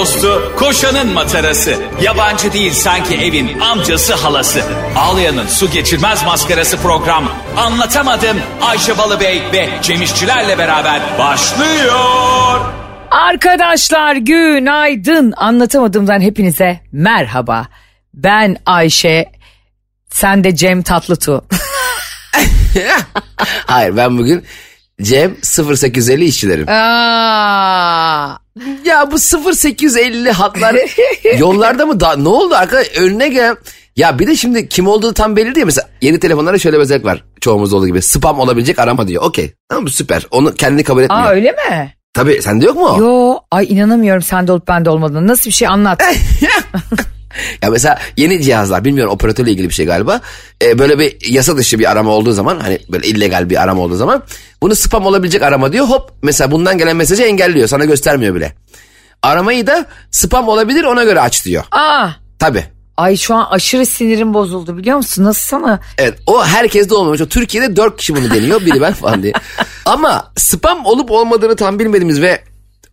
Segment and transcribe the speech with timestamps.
[0.00, 1.74] dostu, koşanın matarası.
[2.02, 4.62] Yabancı değil sanki evin amcası halası.
[4.96, 7.32] Ağlayan'ın su geçirmez maskarası program.
[7.56, 12.60] Anlatamadım Ayşe Balıbey ve Cemişçilerle beraber başlıyor.
[13.10, 15.32] Arkadaşlar günaydın.
[15.36, 17.66] Anlatamadığımdan hepinize merhaba.
[18.14, 19.32] Ben Ayşe,
[20.10, 21.44] sen de Cem Tatlıtuğ.
[23.66, 24.44] Hayır ben bugün
[25.02, 26.68] Cem 0850 işçilerim.
[26.68, 28.38] Aa,
[28.84, 30.76] Ya bu 0850 hatlar
[31.38, 32.00] yollarda mı?
[32.00, 33.56] Da, ne oldu arkadaş önüne gelen...
[33.96, 35.66] Ya bir de şimdi kim olduğu tam belli değil.
[35.66, 37.24] Mesela yeni telefonlara şöyle bir özellik var.
[37.40, 38.02] Çoğumuzda olduğu gibi.
[38.02, 39.22] Spam olabilecek arama diyor.
[39.22, 39.52] Okey.
[39.68, 39.88] Tamam?
[39.88, 40.26] Süper.
[40.30, 41.24] Onu kendini kabul etmiyor.
[41.24, 41.94] aa öyle mi?
[42.14, 42.96] Tabii sende yok mu?
[43.00, 45.26] Yo, ay inanamıyorum sende olup bende olmadığını.
[45.26, 46.02] Nasıl bir şey anlat.
[47.62, 50.20] Ya mesela yeni cihazlar bilmiyorum operatörle ilgili bir şey galiba.
[50.62, 53.96] Ee, böyle bir yasa dışı bir arama olduğu zaman hani böyle illegal bir arama olduğu
[53.96, 54.22] zaman
[54.62, 55.86] bunu spam olabilecek arama diyor.
[55.86, 57.68] Hop mesela bundan gelen mesajı engelliyor.
[57.68, 58.52] Sana göstermiyor bile.
[59.22, 61.64] Aramayı da spam olabilir ona göre aç diyor.
[61.70, 62.64] aa, Tabii.
[62.96, 65.24] ay şu an aşırı sinirim bozuldu biliyor musun?
[65.24, 65.80] Nasıl sana?
[65.98, 67.20] Evet o herkeste olmamış.
[67.20, 68.60] O Türkiye'de dört kişi bunu deniyor.
[68.66, 69.32] Biri ben falan diye.
[69.84, 72.42] Ama spam olup olmadığını tam bilmediğimiz ve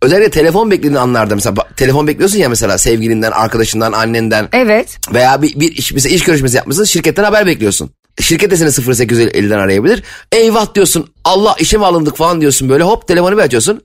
[0.02, 4.98] özellikle telefon beklediğin anlarda mesela telefon bekliyorsun ya mesela sevgilinden, arkadaşından, annenden Evet.
[5.14, 7.90] veya bir, bir iş, mesela iş görüşmesi yapmışsın şirketten haber bekliyorsun.
[8.20, 10.02] Şirket de seni 0850'den arayabilir.
[10.32, 13.82] Eyvah diyorsun Allah işe mi alındık falan diyorsun böyle hop telefonu bir açıyorsun.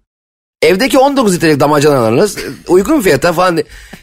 [0.62, 3.60] Evdeki 19 litrelik damacanalarınız uygun fiyata falan.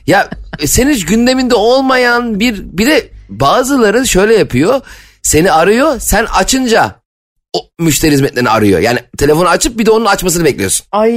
[0.06, 0.30] Ya
[0.64, 4.80] senin hiç gündeminde olmayan bir bir de bazıları şöyle yapıyor.
[5.22, 6.99] Seni arıyor sen açınca
[7.56, 8.80] o müşteri hizmetlerini arıyor.
[8.80, 10.86] Yani telefonu açıp bir de onun açmasını bekliyorsun.
[10.92, 11.12] Ay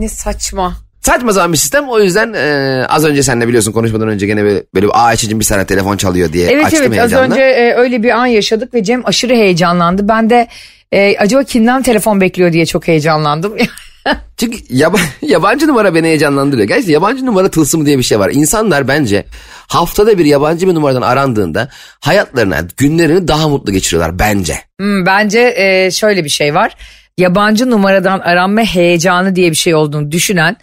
[0.00, 0.76] ne saçma.
[1.00, 4.42] Saçma sapan bir sistem o yüzden e, az önce sen de biliyorsun konuşmadan önce gene
[4.44, 7.34] böyle, böyle bir Ayşe'cim bir sana telefon çalıyor diye Evet açtım evet az heyecanla.
[7.34, 10.08] önce e, öyle bir an yaşadık ve Cem aşırı heyecanlandı.
[10.08, 10.48] Ben de
[10.92, 13.56] e, acaba kimden telefon bekliyor diye çok heyecanlandım.
[14.36, 16.68] Çünkü yaba- yabancı numara beni heyecanlandırıyor.
[16.68, 18.30] Gerçekten yabancı numara tılsımı diye bir şey var.
[18.32, 19.26] İnsanlar bence
[19.68, 21.68] haftada bir yabancı bir numaradan arandığında
[22.00, 24.58] hayatlarına, günlerini daha mutlu geçiriyorlar bence.
[24.80, 26.76] Hmm, bence e, şöyle bir şey var.
[27.18, 30.56] Yabancı numaradan aranma heyecanı diye bir şey olduğunu düşünen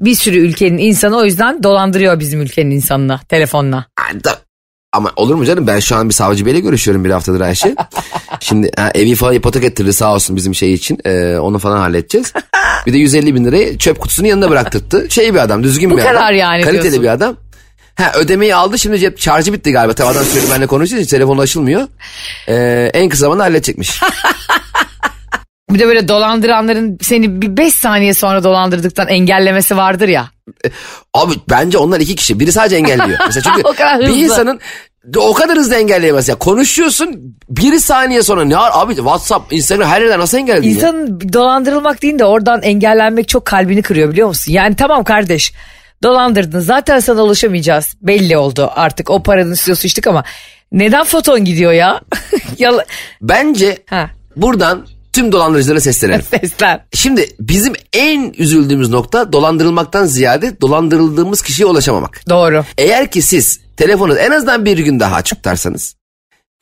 [0.00, 3.86] bir sürü ülkenin insanı o yüzden dolandırıyor bizim ülkenin insanına telefonla.
[4.24, 4.38] Da-
[4.94, 7.74] Ama olur mu canım ben şu an bir savcı beyle görüşüyorum bir haftadır Ayşe.
[8.40, 10.98] Şimdi ha, evi falan ipotek ettirdi sağ olsun bizim şey için.
[11.06, 12.32] Ee, onu falan halledeceğiz.
[12.86, 15.06] Bir de 150 bin lirayı çöp kutusunun yanına bıraktırttı.
[15.10, 16.14] Şey bir adam düzgün Bu bir adam.
[16.14, 17.02] kadar yani Kaliteli diyorsun.
[17.02, 17.36] bir adam.
[17.96, 19.92] Ha ödemeyi aldı şimdi cep şarjı bitti galiba.
[19.92, 21.88] Tabii adam sürekli benimle konuştuğu için telefonu açılmıyor.
[22.48, 24.00] Ee, en kısa zamanda halledecekmiş.
[25.70, 30.30] Bir de böyle dolandıranların seni bir 5 saniye sonra dolandırdıktan engellemesi vardır ya.
[31.14, 32.40] Abi bence onlar iki kişi.
[32.40, 33.18] Biri sadece engelliyor.
[33.26, 33.62] Mesela çünkü
[34.00, 34.60] bir insanın
[35.16, 36.34] o kadar hızlı engelleyemez ya.
[36.34, 40.74] Konuşuyorsun bir saniye sonra ne abi WhatsApp, Instagram her yerden nasıl engelledin ya?
[40.74, 44.52] İnsanın dolandırılmak değil de oradan engellenmek çok kalbini kırıyor biliyor musun?
[44.52, 45.52] Yani tamam kardeş
[46.02, 50.24] dolandırdın zaten sana ulaşamayacağız belli oldu artık o paranın üstüne sıçtık ama
[50.72, 52.00] neden foton gidiyor ya?
[53.22, 54.10] Bence Ha.
[54.36, 56.22] buradan tüm dolandırıcılara seslenelim.
[56.40, 56.80] Seslen.
[56.92, 62.20] Şimdi bizim en üzüldüğümüz nokta dolandırılmaktan ziyade dolandırıldığımız kişiye ulaşamamak.
[62.28, 62.64] Doğru.
[62.78, 65.96] Eğer ki siz telefonu en azından bir gün daha açık tutarsanız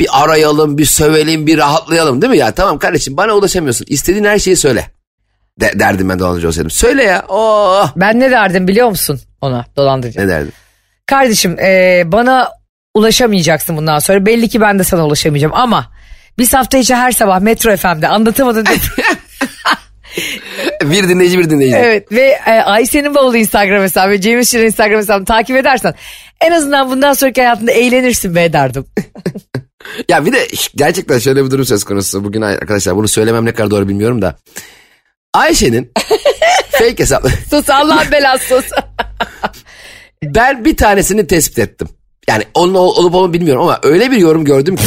[0.00, 2.52] bir arayalım, bir sövelim, bir rahatlayalım değil mi ya?
[2.52, 3.86] Tamam kardeşim bana ulaşamıyorsun.
[3.88, 4.86] İstediğin her şeyi söyle.
[5.60, 6.70] De- derdim ben dolandırıcı olsaydım.
[6.70, 7.24] Söyle ya.
[7.28, 7.92] Oh.
[7.96, 10.20] Ben ne derdim biliyor musun ona dolandırıcı?
[10.20, 10.52] Ne derdim?
[11.06, 12.48] Kardeşim e, bana
[12.94, 15.90] ulaşamayacaksın bundan sonra belli ki ben de sana ulaşamayacağım ama
[16.38, 18.64] biz hafta içi her sabah Metro FM'de anlatamadın.
[20.84, 21.76] bir dinleyici bir dinleyici.
[21.76, 25.94] Evet ve e, Ayşe'nin bavulu Instagram hesabı ve Cem İşçilerin Instagram hesabını takip edersen
[26.40, 28.86] en azından bundan sonraki hayatında eğlenirsin be derdim.
[30.08, 32.24] Ya bir de gerçekten şöyle bir durum söz konusu.
[32.24, 34.36] Bugün arkadaşlar bunu söylemem ne kadar doğru bilmiyorum da.
[35.34, 35.92] Ayşe'nin
[36.70, 37.30] fake hesaplı.
[37.50, 38.70] sus Allah belası sus.
[40.22, 41.88] Ben bir tanesini tespit ettim.
[42.28, 44.84] Yani onun ol- olup olmadığını bilmiyorum ama öyle bir yorum gördüm ki.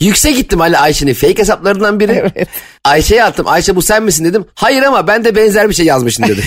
[0.00, 2.12] Yüksek ihtimalle Ayşe'nin fake hesaplarından biri.
[2.36, 2.48] Evet.
[2.84, 3.48] Ayşe'ye attım.
[3.48, 4.44] Ayşe bu sen misin dedim.
[4.54, 6.40] Hayır ama ben de benzer bir şey yazmışsın dedi.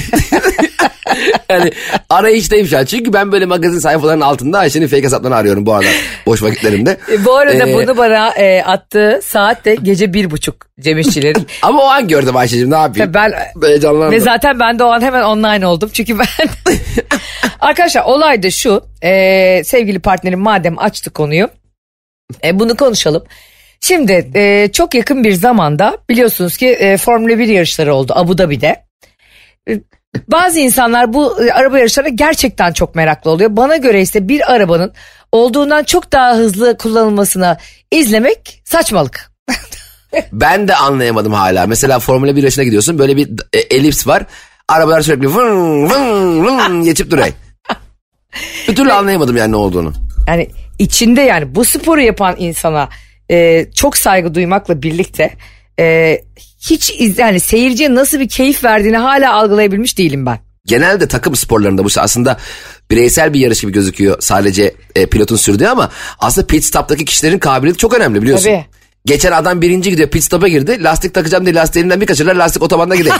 [1.50, 1.72] yani
[2.10, 2.86] arayıştayım şu an.
[2.86, 5.88] Çünkü ben böyle magazin sayfalarının altında Ayşe'nin fake hesaplarını arıyorum bu arada.
[6.26, 6.98] Boş vakitlerimde.
[7.12, 11.48] E, Bu arada Ee, bunu bana e, attığı saat de gece bir buçuk Cem İşçilerin.
[11.62, 13.14] Ama o an gördüm Ayşe'cim ne yapayım.
[13.14, 13.34] ben
[13.64, 14.12] Heyecanlandım.
[14.12, 15.90] Ve zaten ben de o an hemen online oldum.
[15.94, 16.26] Çünkü ben...
[17.60, 18.84] Arkadaşlar olay da şu.
[19.04, 21.50] e, sevgili partnerim madem açtı konuyu.
[22.44, 23.24] E, bunu konuşalım.
[23.82, 28.84] Şimdi e, çok yakın bir zamanda biliyorsunuz ki e, Formula 1 yarışları oldu Abu Dhabi'de.
[29.70, 29.82] E,
[30.28, 33.58] bazı insanlar bu e, araba yarışlarına gerçekten çok meraklı oluyor.
[33.58, 34.94] Bana göre ise bir arabanın
[35.32, 37.58] olduğundan çok daha hızlı kullanılmasına
[37.92, 39.32] izlemek saçmalık.
[40.32, 41.68] Ben de anlayamadım hala.
[41.68, 44.24] Mesela Formula 1 yarışına gidiyorsun böyle bir e, elips var.
[44.68, 47.28] Arabalar sürekli vın vın vın geçip duruyor.
[48.68, 49.94] Bir türlü anlayamadım yani ne olduğunu.
[50.28, 50.48] Yani
[50.80, 52.90] içinde yani bu sporu yapan insana
[53.32, 55.34] e, çok saygı duymakla birlikte
[55.80, 56.18] e,
[56.60, 60.40] hiç iz, yani seyirciye nasıl bir keyif verdiğini hala algılayabilmiş değilim ben.
[60.66, 62.38] Genelde takım sporlarında bu aslında
[62.92, 65.90] bireysel bir yarış gibi gözüküyor sadece e, pilotun sürdüğü ama
[66.20, 68.46] aslında pit stop'taki kişilerin kabiliyeti çok önemli biliyorsun.
[68.46, 68.66] Tabii.
[69.06, 70.84] Geçen adam birinci gidiyor pit stop'a girdi.
[70.84, 73.14] Lastik takacağım diye lastiğinden bir kaçırırlar lastik otobanda gider.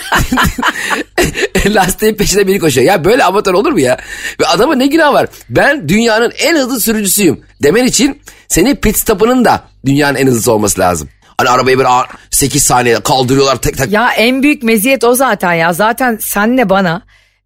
[1.68, 2.88] Lastiğin peşine biri koşuyor.
[2.88, 3.98] Ya böyle amatör olur mu ya?
[4.40, 5.28] Ve adama ne günah var?
[5.50, 10.82] Ben dünyanın en hızlı sürücüsüyüm demen için senin pit stop'ının da dünyanın en hızlısı olması
[10.82, 11.10] lazım.
[11.38, 11.90] Hani arabayı böyle
[12.32, 13.92] 8 saniye kaldırıyorlar tek tek.
[13.92, 15.74] Ya en büyük meziyet o zaten ya.
[15.74, 17.02] Zaten senle bana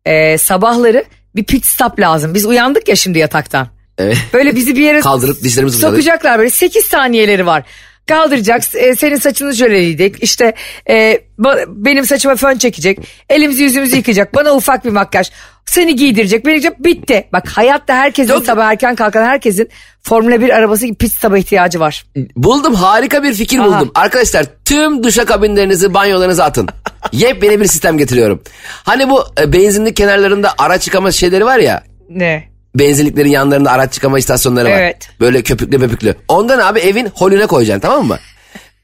[0.05, 1.05] e, sabahları
[1.35, 2.33] bir pit stop lazım.
[2.33, 3.67] Biz uyandık ya şimdi yataktan.
[3.97, 4.17] Evet.
[4.33, 7.63] Böyle bizi bir yere Kaldırıp dişlerimizi sokacaklar böyle 8 saniyeleri var.
[8.11, 10.53] Kaldıracak, e, senin saçını jöleleyecek, işte
[10.89, 11.21] e,
[11.67, 12.99] benim saçıma fön çekecek,
[13.29, 15.31] elimizi yüzümüzü yıkayacak, bana ufak bir makyaj,
[15.65, 17.27] seni giydirecek, beni giydirecek, bitti.
[17.33, 18.45] Bak hayatta herkesin Yok.
[18.45, 19.69] sabah erken kalkan herkesin
[20.03, 22.05] Formula 1 arabası gibi pit stop'a ihtiyacı var.
[22.35, 23.67] Buldum harika bir fikir Aha.
[23.67, 23.91] buldum.
[23.95, 26.67] Arkadaşlar tüm duşa kabinlerinizi banyolarınıza atın.
[27.11, 28.41] Yepyeni bir sistem getiriyorum.
[28.83, 31.83] Hani bu e, benzinlik kenarlarında araç yıkama şeyleri var ya.
[32.09, 32.50] Ne?
[32.75, 34.79] Benzinliklerin yanlarında araç yıkama istasyonları var.
[34.81, 35.09] Evet.
[35.19, 36.15] Böyle köpüklü köpüklü.
[36.27, 38.19] Ondan abi evin holüne koyacaksın tamam mı?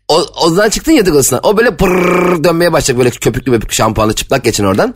[0.08, 1.40] O, odadan çıktın yatak odasına.
[1.44, 4.96] O böyle pırrrr dönmeye başlayacak böyle köpüklü köpüklü şampuanlı çıplak geçin oradan.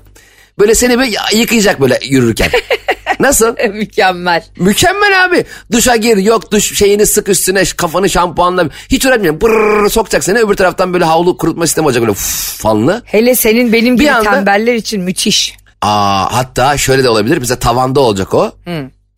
[0.60, 2.50] Böyle seni böyle yıkayacak böyle yürürken.
[3.20, 3.56] Nasıl?
[3.74, 4.44] Mükemmel.
[4.58, 5.46] Mükemmel abi.
[5.72, 8.70] Duşa gir yok duş şeyini sık üstüne kafanı şampuanla.
[8.90, 9.42] Hiç uğraşmıyorum.
[9.42, 13.02] Brrr sokacak seni öbür taraftan böyle havlu kurutma sistemi olacak böyle uf, fanlı.
[13.06, 15.56] Hele senin benim gibi anda- tembeller için müthiş.
[15.82, 17.38] Aa, hatta şöyle de olabilir.
[17.38, 18.52] Mesela tavanda olacak o.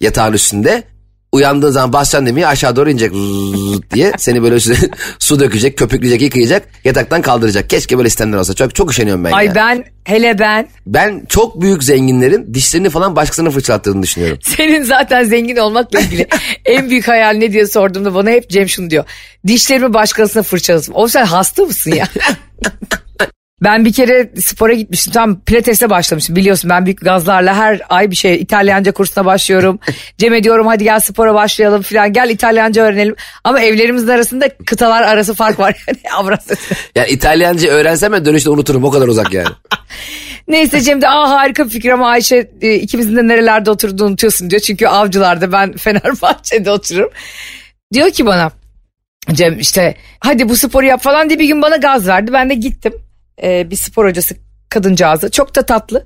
[0.02, 0.84] Yatağın üstünde.
[1.32, 3.12] Uyandığın zaman basacaksın demeye aşağı doğru inecek
[3.94, 4.12] diye.
[4.18, 4.78] Seni böyle üstüne
[5.20, 6.68] su dökecek, köpükleyecek, yıkayacak.
[6.84, 7.70] Yataktan kaldıracak.
[7.70, 8.54] Keşke böyle sistemler olsa.
[8.54, 9.56] Çok çok üşeniyorum ben Ay ya.
[9.56, 14.38] ben hele ben Ben çok büyük zenginlerin dişlerini falan başkasına fırçalattığını düşünüyorum.
[14.58, 16.28] senin zaten zengin olmakla ilgili
[16.66, 19.06] en büyük hayal ne diye sorduğumda bana hep Cem şunu diyor.
[19.48, 20.94] Dişlerimi başkasına fırçalasın.
[20.96, 22.08] O sen hasta mısın ya?
[23.64, 25.14] Ben bir kere spora gitmiştim.
[25.14, 26.36] Tam pilatese başlamıştım.
[26.36, 29.80] Biliyorsun ben büyük gazlarla her ay bir şey İtalyanca kursuna başlıyorum.
[30.18, 32.14] Cem'e diyorum hadi gel spora başlayalım falan.
[32.14, 33.16] Gel İtalyanca öğrenelim.
[33.44, 35.84] Ama evlerimizin arasında kıtalar arası fark var.
[35.88, 36.56] Yani Avrasya.
[36.96, 38.84] Yani İtalyanca öğrensem ben dönüşte unuturum.
[38.84, 39.48] O kadar uzak yani.
[40.48, 44.50] Neyse Cem de aa harika bir fikir ama Ayşe e, ikimizin de nerelerde oturduğunu unutuyorsun
[44.50, 44.62] diyor.
[44.62, 47.10] Çünkü avcılarda ben Fenerbahçe'de otururum.
[47.94, 48.52] Diyor ki bana
[49.34, 52.34] Cem işte hadi bu sporu yap falan diye bir gün bana gaz verdi.
[52.34, 52.94] Ben de gittim
[53.44, 54.36] Ee, bir spor hocası
[54.70, 56.06] kadıncağızı çok da tatlı.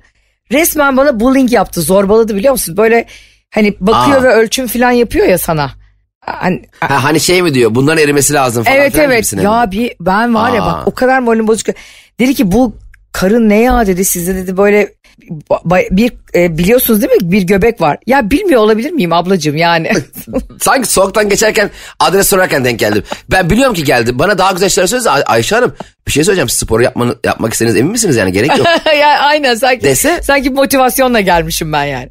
[0.52, 2.76] Resmen bana bullying yaptı zorbaladı biliyor musun?
[2.76, 3.06] Böyle
[3.54, 4.22] hani bakıyor Aa.
[4.22, 5.70] ve ölçüm falan yapıyor ya sana.
[6.20, 8.76] Hani, Ha, hani şey mi diyor bunların erimesi lazım falan.
[8.76, 9.44] Evet evet gibisine mi?
[9.44, 10.66] ya bir ben var ya Aa.
[10.66, 11.66] bak o kadar moralim bozuk.
[12.20, 12.76] Dedi ki bu
[13.12, 14.92] karın ne ya dedi sizde dedi böyle
[15.90, 17.98] bir e, biliyorsunuz değil mi bir göbek var.
[18.06, 19.92] Ya bilmiyor olabilir miyim ablacığım yani.
[20.60, 21.70] Sanki soğuktan geçerken
[22.00, 23.02] adres sorarken denk geldim.
[23.30, 24.18] Ben biliyorum ki geldi.
[24.18, 25.74] Bana daha güzel şeyler söylese Ay- Ayşe Hanım
[26.06, 26.48] bir şey söyleyeceğim.
[26.48, 28.66] Spor yapmanı, yapmak istediğiniz emin misiniz yani gerek yok.
[29.00, 32.08] ya aynen sanki Dese- sanki motivasyonla gelmişim ben yani.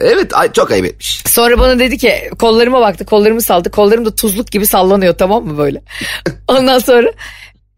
[0.00, 1.22] evet ay- çok ayıp etmiş.
[1.26, 3.70] Sonra bana dedi ki kollarıma baktı kollarımı saldı.
[3.70, 5.82] Kollarım da tuzluk gibi sallanıyor tamam mı böyle.
[6.48, 7.12] Ondan sonra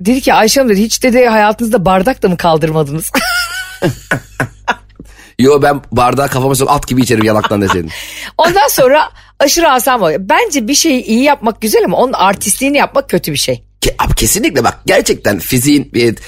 [0.01, 3.11] dedi ki Ayşe Hanım dedi hiç dedi hayatınızda bardak da mı kaldırmadınız?
[5.39, 7.91] Yo ben bardağı kafama sok at gibi içerim yalaktan deseydin.
[8.39, 10.21] Ondan sonra aşırı asam oluyor.
[10.23, 13.65] Bence bir şeyi iyi yapmak güzel ama onun artistliğini yapmak kötü bir şey.
[13.81, 16.19] Ke- abi kesinlikle bak gerçekten fiziğin bir...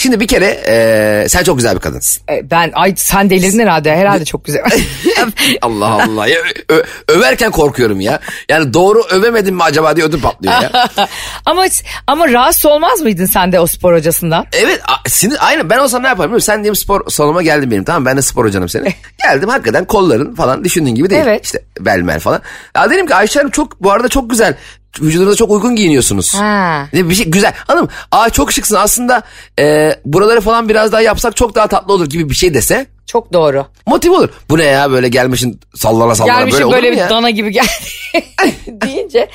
[0.00, 2.22] Şimdi bir kere e, sen çok güzel bir kadınsın.
[2.30, 3.96] E, Ben ay sen delirdin herhalde.
[3.96, 4.62] Herhalde çok güzel.
[5.62, 6.26] Allah Allah.
[6.26, 6.38] Ya,
[6.68, 8.20] ö- överken korkuyorum ya.
[8.48, 10.70] Yani doğru övemedim mi acaba diye ödüm patlıyor ya.
[11.46, 11.64] ama
[12.06, 14.46] ama rahatsız olmaz mıydın sen de o spor hocasından?
[14.52, 16.40] Evet a- sinir, aynen ben olsam ne yaparım?
[16.40, 18.94] Sen diyelim spor salonuma geldin benim tamam ben de spor hocanım senin.
[19.22, 21.22] Geldim hakikaten kolların falan düşündüğün gibi değil.
[21.24, 21.44] Evet.
[21.44, 22.42] İşte belmer falan.
[22.76, 24.54] Ya dedim ki Ayşe Hanım çok bu arada çok güzel.
[25.00, 26.34] Vücudunuza çok uygun giyiniyorsunuz.
[26.34, 26.86] Ha.
[26.92, 27.52] Ne Bir şey güzel.
[27.66, 29.22] Hanım aa çok şıksın aslında
[29.58, 33.32] e, buraları falan biraz daha yapsak çok daha tatlı olur gibi bir şey dese Çok
[33.32, 33.66] doğru.
[33.86, 34.28] motive olur.
[34.48, 37.10] Bu ne ya böyle gelmişin sallana sallana böyle olur böyle mu bir ya?
[37.10, 37.68] dana gibi geldi
[38.66, 39.28] deyince.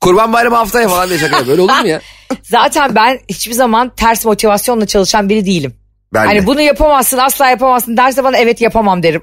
[0.00, 1.46] Kurban bayramı haftaya falan diye şaka.
[1.46, 2.00] Böyle olur mu ya?
[2.42, 5.74] Zaten ben hiçbir zaman ters motivasyonla çalışan biri değilim.
[6.14, 6.46] Ben Hani de.
[6.46, 9.22] bunu yapamazsın asla yapamazsın derse bana evet yapamam derim.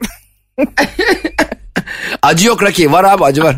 [2.22, 3.56] Acı yok Raki var abi acı var.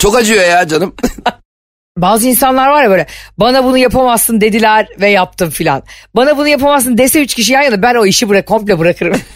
[0.00, 0.94] Çok acıyor ya canım.
[1.98, 3.06] Bazı insanlar var ya böyle
[3.38, 5.82] bana bunu yapamazsın dediler ve yaptım filan.
[6.16, 9.20] Bana bunu yapamazsın dese üç kişi yan yana ben o işi bırak komple bırakırım.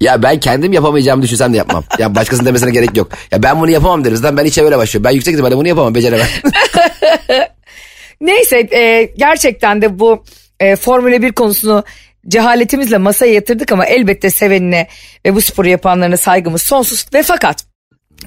[0.00, 1.84] Ya ben kendim yapamayacağımı düşünsem de yapmam.
[1.98, 3.12] Ya başkasının demesine gerek yok.
[3.30, 4.24] Ya ben bunu yapamam deriz.
[4.24, 5.04] Lan ben işe böyle başlıyorum.
[5.04, 5.94] Ben yüksek ihtimalle bunu yapamam.
[5.94, 6.26] Beceremem.
[8.20, 10.24] Neyse e, gerçekten de bu
[10.60, 11.84] e, Formula 1 konusunu
[12.28, 14.88] cehaletimizle masaya yatırdık ama elbette sevenine
[15.26, 17.06] ve bu sporu yapanlarına saygımız sonsuz.
[17.14, 17.67] Ve fakat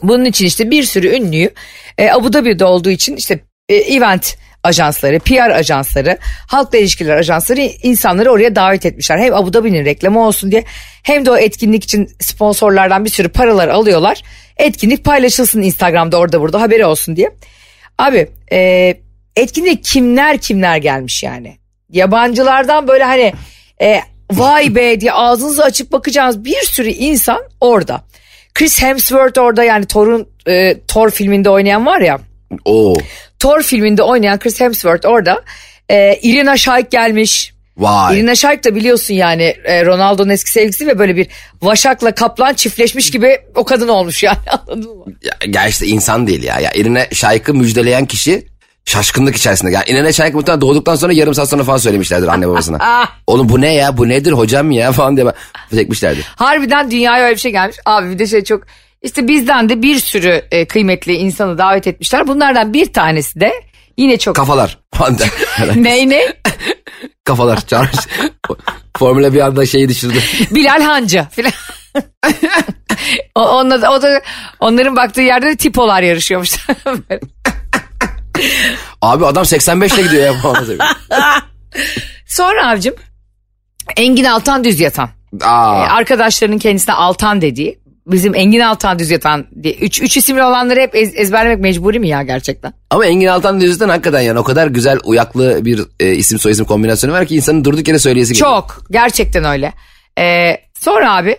[0.04, 1.50] bunun için işte bir sürü ünlüyü
[1.98, 6.18] e, Abu Dhabi'de olduğu için işte e, event ajansları, PR ajansları,
[6.48, 9.18] halkla ilişkiler ajansları insanları oraya davet etmişler.
[9.18, 10.64] Hem Abu Dhabi'nin reklamı olsun diye
[11.04, 14.22] hem de o etkinlik için sponsorlardan bir sürü paralar alıyorlar.
[14.58, 17.32] Etkinlik paylaşılsın Instagram'da orada burada haberi olsun diye.
[17.98, 18.94] Abi e,
[19.36, 21.58] etkinliğe kimler kimler gelmiş yani.
[21.90, 23.34] Yabancılardan böyle hani
[23.82, 28.04] e, vay be diye ağzınızı açıp bakacağınız bir sürü insan orada.
[28.54, 32.20] Chris Hemsworth orada yani Thor'un e, Thor filminde oynayan var ya.
[32.66, 32.94] Oo.
[33.40, 35.44] Thor filminde oynayan Chris Hemsworth orada.
[35.90, 37.54] E, Irina Shayk gelmiş.
[37.78, 38.18] Vay.
[38.18, 41.28] Irina Shayk da biliyorsun yani e, Ronaldo'nun eski sevgilisi ve böyle bir
[41.62, 45.06] Vaşak'la Kaplan çiftleşmiş gibi o kadın olmuş yani anladın mı?
[45.24, 46.60] Ya, gerçi de insan değil ya.
[46.60, 48.51] Ya Irine Şayk'ı müjdeleyen kişi
[48.86, 49.72] şaşkınlık içerisinde.
[49.72, 53.08] Yani Irine Şayk muhtemelen doğduktan sonra yarım saat sonra falan söylemişlerdir anne babasına.
[53.28, 55.34] Oğlum bu ne ya bu nedir hocam ya falan diye
[55.76, 56.26] çekmişlerdir.
[56.36, 57.78] Harbiden dünyaya öyle bir şey gelmiş.
[57.86, 58.64] Abi bir de şey çok
[59.02, 62.28] işte bizden de bir sürü e, kıymetli insanı davet etmişler.
[62.28, 63.54] Bunlardan bir tanesi de
[63.98, 64.36] yine çok...
[64.36, 64.78] Kafalar.
[64.94, 65.30] falan der.
[65.76, 66.34] ne ne?
[67.24, 68.08] Kafalar çağırmış.
[68.98, 70.20] Formula bir anda şeyi düşürdü.
[70.52, 71.52] Bilal Hancı filan.
[73.36, 74.22] o, o da
[74.60, 76.52] onların baktığı yerde de tipolar yarışıyormuş.
[79.02, 80.34] Abi adam 85 ile gidiyor ya.
[82.28, 82.94] Sonra abicim
[83.98, 85.10] Engin Altan Düz Yatan.
[85.42, 85.76] Aa.
[85.86, 87.82] Ee, arkadaşlarının kendisine Altan dediği.
[88.08, 89.74] Bizim Engin Altan Düz Yatan diye.
[89.74, 92.74] Üç, üç isimli olanları hep ez- ezberlemek mecburi mi ya gerçekten?
[92.90, 97.14] Ama Engin Altan Düz'den hakikaten yani o kadar güzel uyaklı bir e, isim soyisim kombinasyonu
[97.14, 98.50] var ki insanın durduk yere söyleyesi geliyor.
[98.50, 98.84] Çok.
[98.92, 99.74] Gerçekten öyle.
[100.20, 101.36] Ee, sonra abi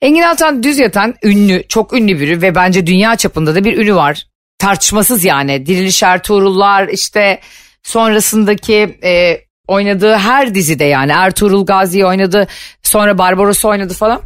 [0.00, 3.94] Engin Altan Düz Yatan ünlü, çok ünlü biri ve bence dünya çapında da bir ünü
[3.94, 4.26] var.
[4.62, 5.66] Tartışmasız yani.
[5.66, 7.40] Diriliş Ertuğrullar işte
[7.82, 12.46] sonrasındaki e, oynadığı her dizide yani Ertuğrul Gazi oynadı
[12.82, 14.22] sonra Barbaros oynadı falan.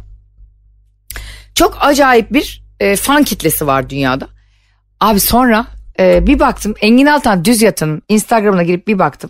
[1.55, 4.27] Çok acayip bir e, fan kitlesi var dünyada.
[4.99, 5.65] Abi sonra
[5.99, 9.29] e, bir baktım Engin Altan Düz Yatan'ın Instagram'ına girip bir baktım.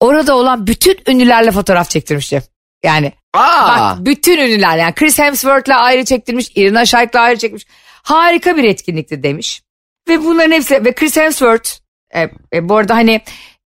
[0.00, 2.42] Orada olan bütün ünlülerle fotoğraf çektirmiş Cem.
[2.84, 3.68] Yani Aa.
[3.68, 7.66] bak bütün ünlüler yani Chris Hemsworth'la ayrı çektirmiş, Irina Shayk'la ayrı çekmiş.
[8.02, 9.65] Harika bir etkinlikti demiş.
[10.08, 11.70] Ve bunların hepsi ve Chris Hemsworth
[12.14, 13.20] e, e, bu arada hani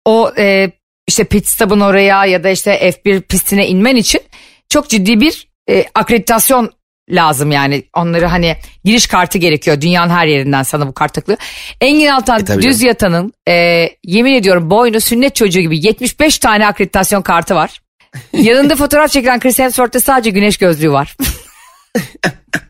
[0.04, 0.70] o e,
[1.08, 4.20] işte pit stop'un oraya ya da işte F1 pistine inmen için
[4.68, 6.70] çok ciddi bir e, akreditasyon
[7.10, 7.82] lazım yani.
[7.94, 9.80] Onları hani giriş kartı gerekiyor.
[9.80, 11.38] Dünyanın her yerinden sana bu kart takılıyor.
[11.80, 17.22] Engin Altan E, düz yatanın e, yemin ediyorum boynu sünnet çocuğu gibi 75 tane akreditasyon
[17.22, 17.80] kartı var.
[18.32, 21.16] Yanında fotoğraf çekilen Chris Hemsworth'ta sadece güneş gözlüğü var.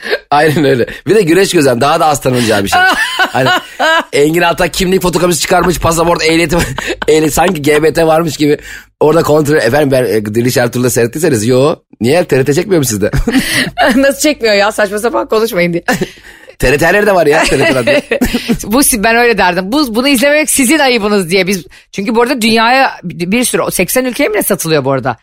[0.30, 0.86] Aynen öyle.
[1.06, 2.80] Bir de güneş gözlem daha da az tanınacağı bir şey.
[3.18, 3.48] hani
[4.12, 6.56] Engin Altan kimlik fotokopisi çıkarmış pasaport ehliyeti,
[7.08, 8.58] ehliyet sanki GBT varmış gibi.
[9.00, 13.10] Orada kontrol efendim ben e, Diliş Ertuğrul'da seyrettiyseniz yo niye TRT çekmiyor mu sizde?
[13.96, 15.82] Nasıl çekmiyor ya saçma sapan konuşmayın diye.
[16.58, 18.00] TRT her yerde var ya TRT radyo.
[18.64, 19.72] bu ben öyle derdim.
[19.72, 21.64] Bu bunu izlemek sizin ayıbınız diye biz.
[21.92, 25.16] Çünkü bu arada dünyaya bir sürü 80 ülkeye mi ne satılıyor bu arada?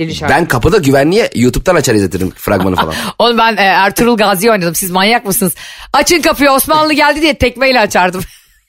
[0.00, 0.34] Deli şarkı.
[0.34, 2.94] Ben kapıda güvenliğe YouTube'dan açar izletirim fragmanı falan.
[3.18, 4.74] Oğlum ben e, Ertuğrul Gazi oynadım.
[4.74, 5.54] Siz manyak mısınız?
[5.92, 8.20] Açın kapıyı Osmanlı geldi diye tekmeyle açardım.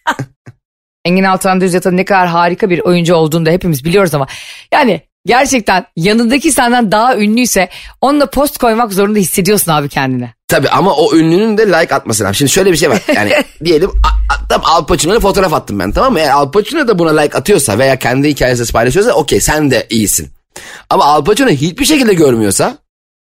[1.06, 4.28] Engin Altan Düz Yatan ne kadar harika bir oyuncu olduğunu da hepimiz biliyoruz ama.
[4.74, 7.70] Yani gerçekten yanındaki senden daha ünlüyse
[8.02, 10.34] onunla post koymak zorunda hissediyorsun abi kendine.
[10.48, 12.36] Tabii ama o ünlünün de like atması lazım.
[12.36, 13.02] Şimdi şöyle bir şey var.
[13.16, 13.34] Yani
[13.64, 13.92] diyelim
[14.50, 16.20] tam Al Pacino'yla fotoğraf attım ben tamam mı?
[16.20, 20.41] Eğer Al Pacino da buna like atıyorsa veya kendi hikayesi paylaşıyorsa okey sen de iyisin.
[20.90, 22.78] Ama Al Pacino hiçbir şekilde görmüyorsa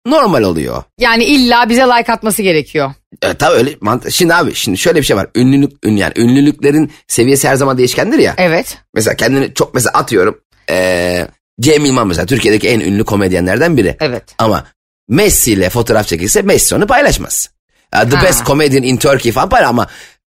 [0.07, 0.83] normal oluyor.
[1.01, 2.93] Yani illa bize like atması gerekiyor.
[3.23, 4.13] Evet tabii öyle mantı.
[4.13, 5.27] Şimdi abi şimdi şöyle bir şey var.
[5.35, 8.35] Ünlülük ün yani ünlülüklerin seviyesi her zaman değişkendir ya.
[8.37, 8.79] Evet.
[8.95, 10.41] Mesela kendini çok mesela atıyorum.
[10.71, 11.29] Ee,
[11.61, 13.97] Cem Yılmaz mesela Türkiye'deki en ünlü komedyenlerden biri.
[14.01, 14.25] Evet.
[14.39, 14.67] Ama
[15.09, 17.49] Messi ile fotoğraf çekilse Messi onu paylaşmaz.
[17.93, 18.25] The Ha.
[18.25, 19.87] best comedian in Turkey falan paylaşır ama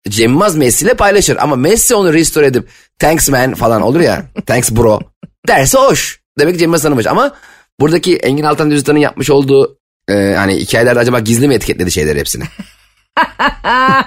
[0.08, 1.36] Cem Yılmaz Messi ile paylaşır.
[1.40, 5.00] Ama Messi onu restore edip thanks man falan olur ya thanks bro
[5.48, 6.20] derse hoş.
[6.38, 7.34] Demek Cem tanımış ama
[7.80, 12.44] buradaki Engin Altan Düzütan'ın yapmış olduğu e, hani hikayelerde acaba gizli mi etiketledi şeyleri hepsini?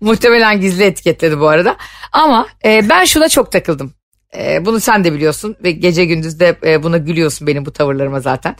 [0.00, 1.76] Muhtemelen gizli etiketledi bu arada.
[2.12, 3.94] Ama e, ben şuna çok takıldım.
[4.38, 8.20] E, bunu sen de biliyorsun ve gece gündüz de e, buna gülüyorsun benim bu tavırlarıma
[8.20, 8.56] zaten.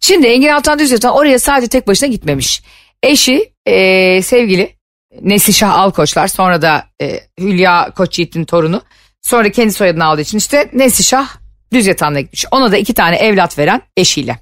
[0.00, 2.62] Şimdi Engin Altan Düzyatan oraya sadece tek başına gitmemiş.
[3.02, 4.76] Eşi e, sevgili
[5.22, 8.82] Nesişah Alkoçlar sonra da e, Hülya Koçyiğit'in torunu.
[9.22, 11.28] Sonra kendi soyadını aldığı için işte Nesişah
[11.72, 12.44] Düzyatan'la gitmiş.
[12.50, 14.38] Ona da iki tane evlat veren eşiyle.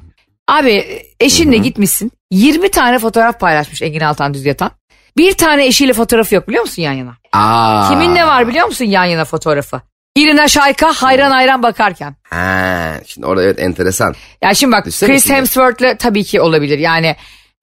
[0.49, 2.13] Abi eşinle gitmişsin.
[2.31, 4.71] 20 tane fotoğraf paylaşmış Engin Altan Düzyatan.
[5.17, 7.17] Bir tane eşiyle fotoğrafı yok biliyor musun yan yana?
[7.33, 7.89] Aa.
[7.89, 9.81] Kiminle var biliyor musun yan yana fotoğrafı?
[10.17, 12.17] Irina Shayka hayran hayran bakarken.
[12.31, 14.15] Ha, şimdi orada evet enteresan.
[14.43, 15.31] Ya şimdi bak Düşünsene Chris.
[15.31, 16.79] Hemsworth'le tabii ki olabilir.
[16.79, 17.17] Yani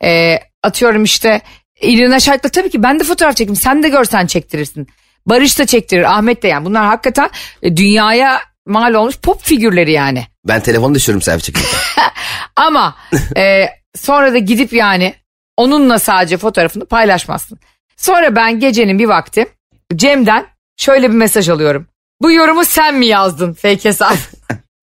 [0.03, 1.41] e, atıyorum işte
[1.81, 3.55] Irina Shayk'la tabii ki ben de fotoğraf çekeyim.
[3.55, 4.87] Sen de görsen çektirirsin.
[5.25, 6.03] Barış da çektirir.
[6.17, 6.65] Ahmet de yani.
[6.65, 7.29] Bunlar hakikaten
[7.63, 10.27] e, dünyaya mal olmuş pop figürleri yani.
[10.47, 11.79] Ben telefonu düşürürüm selfie çekirken.
[12.55, 12.95] Ama
[13.37, 13.65] e,
[13.95, 15.15] sonra da gidip yani
[15.57, 17.59] onunla sadece fotoğrafını paylaşmazsın.
[17.97, 19.47] Sonra ben gecenin bir vakti
[19.95, 20.45] Cem'den
[20.77, 21.87] şöyle bir mesaj alıyorum.
[22.21, 24.17] Bu yorumu sen mi yazdın fake hesap?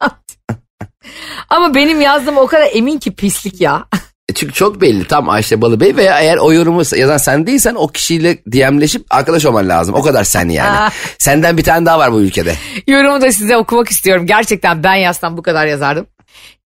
[1.49, 3.87] Ama benim yazdığım o kadar emin ki pislik ya.
[4.29, 7.89] E Çünkü çok belli tam Ayşe Balıbey veya eğer o yorumu yazan sen değilsen o
[7.89, 9.95] kişiyle DM'leşip arkadaş olman lazım.
[9.95, 10.91] O kadar sen yani.
[11.19, 12.55] Senden bir tane daha var bu ülkede.
[12.87, 14.27] Yorumu da size okumak istiyorum.
[14.27, 16.07] Gerçekten ben yazsam bu kadar yazardım.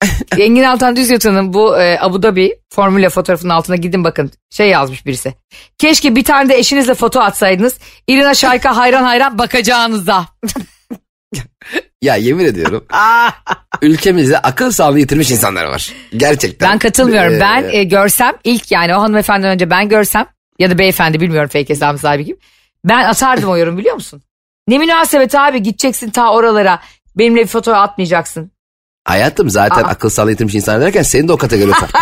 [0.37, 4.31] Engin Altan Düz Yatan'ın bu e, Abu Dhabi formüle fotoğrafının altına gidin bakın.
[4.49, 5.33] Şey yazmış birisi.
[5.77, 7.75] Keşke bir tane de eşinizle foto atsaydınız.
[8.07, 10.25] İrina Şayka hayran hayran bakacağınıza.
[12.01, 12.85] Ya yemin ediyorum
[13.81, 15.93] ülkemizde akıl sağlığı yitirmiş insanlar var.
[16.17, 16.71] Gerçekten.
[16.71, 17.33] Ben katılmıyorum.
[17.33, 20.25] Ee, Ben e, görsem ilk yani o hanımefendiden önce ben görsem
[20.59, 22.37] ya da beyefendi bilmiyorum fake hesabı sahibi kim.
[22.85, 24.21] Ben atardım o yorum biliyor musun?
[24.67, 26.79] Ne münasebet abi gideceksin ta oralara.
[27.15, 28.51] Benimle bir foto atmayacaksın.
[29.05, 29.87] Hayatım zaten Aa.
[29.87, 32.01] akıl sağlığı yitirmiş insanlar derken senin de o kategoriye soktum.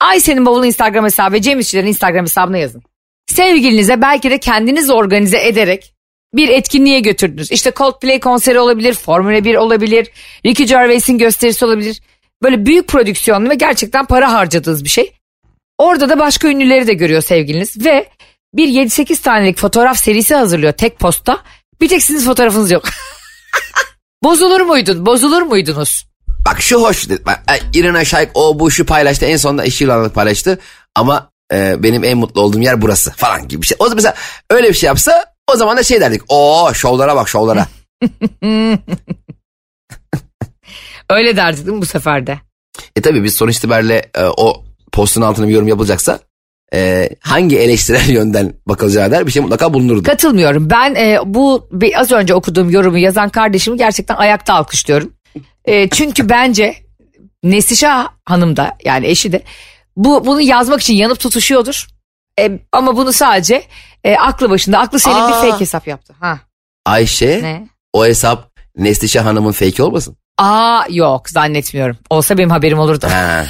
[0.00, 2.82] Ay senin bavulun Instagram hesabı ve Cem İşçilerin Instagram hesabına yazın.
[3.26, 5.94] Sevgilinize belki de kendiniz organize ederek
[6.34, 7.52] bir etkinliğe götürdünüz.
[7.52, 10.08] İşte Coldplay konseri olabilir, Formula 1 olabilir,
[10.46, 12.00] Ricky Gervais'in gösterisi olabilir.
[12.42, 15.12] Böyle büyük prodüksiyonlu ve gerçekten para harcadığınız bir şey.
[15.78, 18.08] Orada da başka ünlüleri de görüyor sevgiliniz ve
[18.54, 21.38] bir 7-8 tanelik fotoğraf serisi hazırlıyor tek posta.
[21.80, 22.84] Bir tek sizin fotoğrafınız yok.
[24.24, 25.06] Bozulur muydun?
[25.06, 26.08] Bozulur muydunuz?
[26.46, 27.10] Bak şu hoş.
[27.10, 29.26] Bak, ay, Irina Shayk o bu şu paylaştı.
[29.26, 30.58] En sonunda eşiyle anlatıp paylaştı.
[30.94, 33.76] Ama e, benim en mutlu olduğum yer burası falan gibi bir şey.
[33.80, 34.14] O zaman mesela
[34.50, 36.22] öyle bir şey yapsa o zaman da şey derdik.
[36.28, 37.66] Oo şovlara bak şovlara.
[41.10, 42.38] Öyle derdi değil mi bu sefer de?
[42.96, 46.18] e tabii biz sonuç itibariyle e, o postun altına bir yorum yapılacaksa
[46.74, 50.02] e, hangi eleştirel yönden bakılacağı der bir şey mutlaka bulunurdu.
[50.02, 50.70] Katılmıyorum.
[50.70, 55.12] Ben e, bu bir- az önce okuduğum yorumu yazan kardeşimi gerçekten ayakta alkışlıyorum.
[55.64, 56.74] E, çünkü bence
[57.42, 59.42] Neslişah Hanım da yani eşi de
[59.96, 61.86] bu bunu yazmak için yanıp tutuşuyordur.
[62.38, 63.62] E, ama bunu sadece
[64.04, 65.28] e, aklı başında, aklı Aa.
[65.28, 66.14] bir fake hesap yaptı.
[66.20, 66.38] Ha
[66.86, 67.68] Ayşe ne?
[67.92, 70.16] o hesap Neslişah Hanım'ın fake olmasın?
[70.38, 71.96] Aa yok zannetmiyorum.
[72.10, 73.06] Olsa benim haberim olurdu.
[73.10, 73.44] Ha.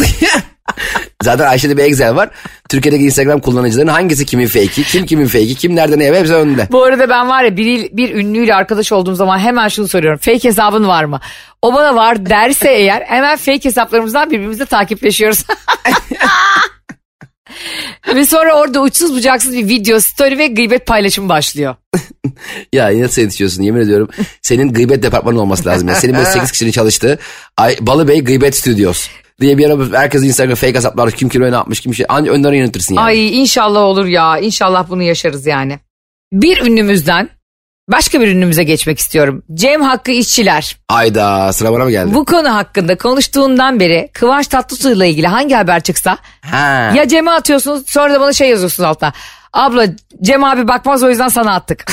[1.22, 2.30] Zaten Ayşe'de bir Excel var.
[2.68, 6.68] Türkiye'deki Instagram kullanıcıların hangisi kimin fake'i, kim kimin fake'i, kim nerede ne hepsi önünde.
[6.70, 10.18] Bu arada ben var ya bir, bir ünlüyle arkadaş olduğum zaman hemen şunu soruyorum.
[10.18, 11.20] Fake hesabın var mı?
[11.62, 15.44] O bana var derse eğer hemen fake hesaplarımızdan birbirimizle takipleşiyoruz.
[18.14, 21.74] ve sonra orada uçsuz bucaksız bir video, story ve gıybet paylaşımı başlıyor.
[22.72, 24.08] Ya nasıl yetişiyorsun yemin ediyorum.
[24.42, 25.88] Senin gıybet departmanı olması lazım.
[25.88, 26.00] Yani.
[26.00, 27.18] Senin böyle 8 kişinin çalıştığı
[27.56, 29.08] Ay, Balıbey Gıybet Studios
[29.40, 32.52] diye bir ara herkes Instagram fake hesaplar kim kilo ne yapmış kim şey anca önden
[32.52, 33.04] yönetirsin yani.
[33.04, 34.38] Ay inşallah olur ya.
[34.38, 35.78] İnşallah bunu yaşarız yani.
[36.32, 37.28] Bir ünlümüzden
[37.92, 39.42] başka bir ünlümüze geçmek istiyorum.
[39.54, 40.76] Cem Hakkı İşçiler.
[40.88, 42.14] Ayda sıra bana mı geldi?
[42.14, 46.18] Bu konu hakkında konuştuğundan beri Kıvanç Tatlıtuğ'la ilgili hangi haber çıksa
[46.50, 46.92] Ha.
[46.96, 49.12] Ya Cem'e atıyorsunuz sonra da bana şey yazıyorsunuz altta.
[49.52, 49.86] Abla
[50.22, 51.84] Cem abi bakmaz o yüzden sana attık.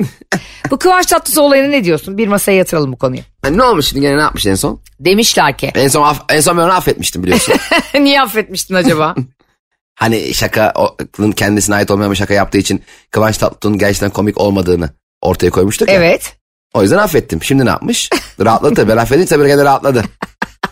[0.70, 2.18] bu Kıvanç Tatlıtuğ olayına ne diyorsun?
[2.18, 3.20] Bir masaya yatıralım bu konuyu.
[3.42, 4.80] Ha, ne olmuş şimdi gene ne yapmış en son?
[5.00, 5.72] Demişler ki.
[5.74, 7.54] En son aff- en son ben onu affetmiştim biliyorsun.
[8.00, 9.14] Niye affetmiştin acaba?
[9.98, 10.96] hani şaka o-
[11.36, 14.90] kendisine ait olmayan bir şaka yaptığı için Kıvanç Tatlıtuğ'un gerçekten komik olmadığını
[15.22, 15.94] ortaya koymuştuk ya.
[15.94, 16.36] evet.
[16.74, 17.42] O yüzden affettim.
[17.42, 18.10] Şimdi ne yapmış?
[18.44, 18.88] Rahatladı tabii.
[18.90, 20.04] Ben affedince gene rahatladı.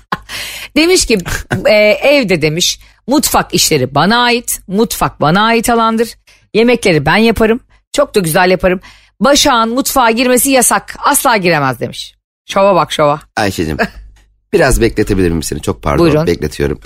[0.77, 1.19] Demiş ki
[1.67, 4.61] e, evde demiş mutfak işleri bana ait.
[4.69, 6.09] Mutfak bana ait alandır.
[6.55, 7.61] Yemekleri ben yaparım.
[7.93, 8.81] Çok da güzel yaparım.
[9.21, 10.97] Başak'ın mutfağa girmesi yasak.
[10.99, 12.15] Asla giremez demiş.
[12.47, 13.21] Şova bak şova.
[13.37, 13.77] Ayşe'cim
[14.53, 15.63] biraz bekletebilir miyim seni?
[15.63, 16.27] Çok pardon Buyurun.
[16.27, 16.81] bekletiyorum.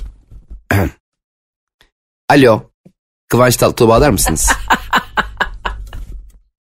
[2.29, 2.62] Alo.
[3.29, 4.53] Kıvanç Tatlıtuğ bağlar mısınız?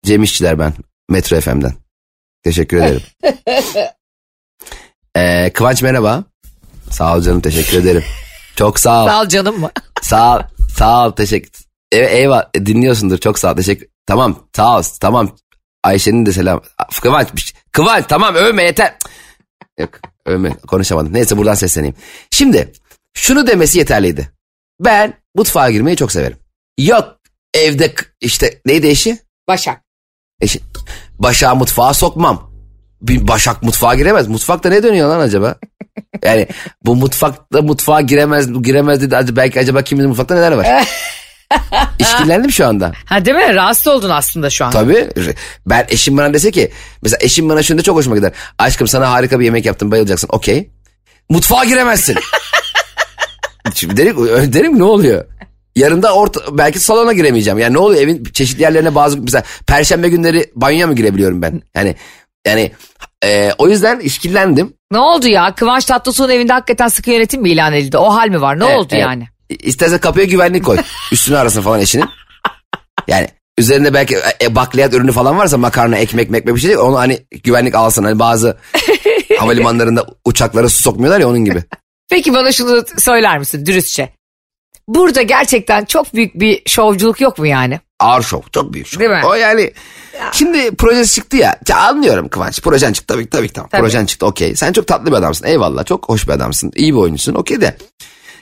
[0.06, 0.74] Cem İşçiler ben.
[1.10, 1.74] Metro FM'den.
[2.44, 3.02] Teşekkür ederim.
[5.18, 6.24] Ee, Kıvanç merhaba.
[6.92, 8.04] Sağ ol canım teşekkür ederim.
[8.56, 9.08] Çok sağ ol.
[9.08, 9.72] Sağ ol canım mı?
[10.02, 10.42] Sağ ol.
[10.78, 11.12] Sağ ol.
[11.12, 11.52] Teşekkür.
[11.92, 12.44] Evet, eyvah.
[12.54, 13.18] E, Dinliyorsundur.
[13.18, 13.56] Çok sağ ol.
[13.56, 13.88] Teşekkür.
[14.06, 14.48] Tamam.
[14.56, 14.84] Sağ ol.
[15.00, 15.36] Tamam.
[15.84, 16.62] Ayşe'nin de selam.
[17.02, 17.42] Kıvanç.
[17.42, 18.96] şey- Kıvanç tamam övme yeter.
[19.80, 19.90] Yok
[20.26, 21.14] övme konuşamadım.
[21.14, 21.96] Neyse buradan sesleneyim.
[22.32, 22.72] Şimdi
[23.14, 24.32] şunu demesi yeterliydi.
[24.80, 26.38] Ben mutfağa girmeyi çok severim.
[26.78, 27.20] Yok
[27.54, 29.20] evde işte neydi eşi?
[29.48, 29.82] Başak.
[30.42, 30.60] Eşi.
[31.20, 32.52] Başak'ı mutfağa sokmam.
[33.02, 34.28] Bir Başak mutfağa giremez.
[34.28, 35.56] Mutfakta ne dönüyor lan acaba?
[36.24, 36.48] Yani
[36.86, 39.36] bu mutfakta mutfağa giremez giremez dedi.
[39.36, 40.68] Belki acaba kimin mutfakta neler var?
[42.00, 42.92] İşkillendim şu anda.
[43.06, 43.56] Ha değil mi?
[43.56, 44.72] Rahatsız oldun aslında şu an.
[44.72, 45.10] Tabii.
[45.66, 46.72] Ben eşim bana dese ki
[47.02, 48.32] mesela eşim bana şunda çok hoşuma gider.
[48.58, 50.30] Aşkım sana harika bir yemek yaptım bayılacaksın.
[50.32, 50.70] Okey.
[51.30, 52.16] Mutfağa giremezsin.
[53.74, 54.18] Şimdi derim,
[54.54, 55.26] derim ne oluyor?
[55.76, 57.60] Yarın da orta, belki salona giremeyeceğim.
[57.60, 61.62] Yani ne oluyor evin çeşitli yerlerine bazı mesela perşembe günleri banyoya mı girebiliyorum ben?
[61.76, 61.96] Yani
[62.48, 62.72] yani
[63.24, 64.74] e, o yüzden işkillendim.
[64.92, 65.56] Ne oldu ya?
[65.56, 67.98] Kıvanç Tatlıtuğ'un evinde hakikaten sıkı yönetim mi ilan edildi?
[67.98, 68.60] O hal mi var?
[68.60, 69.02] Ne Evet, oldu evet.
[69.02, 69.28] yani?
[69.50, 70.78] İstersen kapıya güvenlik koy.
[71.12, 72.10] Üstüne arasın falan eşinin.
[73.08, 76.80] Yani üzerinde belki e, bakliyat ürünü falan varsa makarna, ekmek, mekmek bir şey değil.
[76.80, 78.04] Onu hani güvenlik alsın.
[78.04, 78.58] Hani bazı
[79.40, 81.64] havalimanlarında uçaklara su sokmuyorlar ya onun gibi.
[82.10, 84.10] Peki bana şunu söyler misin dürüstçe?
[84.88, 87.80] Burada gerçekten çok büyük bir şovculuk yok mu yani?
[88.00, 88.42] Ağır şov.
[88.52, 89.00] Çok büyük şov.
[89.00, 89.22] Değil mi?
[89.26, 89.72] O yani
[90.32, 91.60] şimdi projesi çıktı ya.
[91.68, 91.78] ya.
[91.78, 92.62] Anlıyorum Kıvanç.
[92.62, 93.70] Projen çıktı tabii tabii tamam.
[93.70, 93.82] Tabii.
[93.82, 94.56] Projen çıktı okey.
[94.56, 95.46] Sen çok tatlı bir adamsın.
[95.46, 95.86] Eyvallah.
[95.86, 96.72] Çok hoş bir adamsın.
[96.76, 97.34] İyi bir oyuncusun.
[97.36, 97.78] Okey de.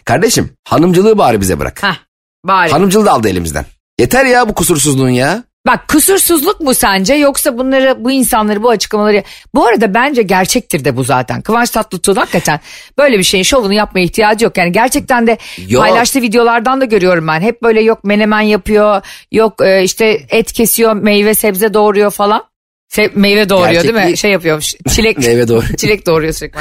[0.06, 1.84] Kardeşim hanımcılığı bari bize bırak.
[1.84, 1.98] Hah
[2.46, 2.72] bari.
[2.72, 3.66] Hanımcılığı da aldı elimizden.
[4.00, 5.44] Yeter ya bu kusursuzluğun ya.
[5.68, 9.24] Bak kusursuzluk mu sence yoksa bunları bu insanları bu açıklamaları
[9.56, 11.42] bu arada bence gerçektir de bu zaten.
[11.42, 12.60] Kıvanç Tatlıtuğ hakikaten
[12.98, 14.58] böyle bir şeyin şovunu yapmaya ihtiyacı yok.
[14.58, 15.82] Yani gerçekten de Yok.
[15.84, 17.42] paylaştığı videolardan da görüyorum ben.
[17.42, 22.44] Hep böyle yok menemen yapıyor yok e, işte et kesiyor meyve sebze doğuruyor falan.
[22.94, 24.00] Se- meyve doğuruyor değil mi?
[24.00, 25.66] Gerçekliği- Şey yapıyormuş çilek, Meyve doğru.
[25.78, 26.60] çilek doğuruyor sürekli.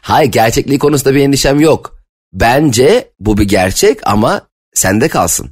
[0.00, 1.98] Hayır gerçekliği konusunda bir endişem yok.
[2.32, 4.42] Bence bu bir gerçek ama
[4.74, 5.50] sende kalsın.